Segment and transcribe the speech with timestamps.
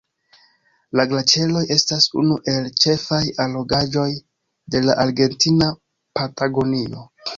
[0.99, 4.09] La glaĉeroj estas unu el ĉefaj allogaĵoj
[4.77, 5.69] de la Argentina
[6.21, 7.07] Patagonio.